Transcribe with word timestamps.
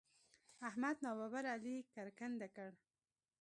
احمد 0.67 0.95
ناببره 1.05 1.49
علي 1.55 1.75
کرکنډه 1.93 2.47
کړ. 2.55 2.69